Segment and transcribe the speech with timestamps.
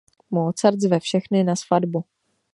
[0.31, 2.05] Mozart zve všechny na svatbu.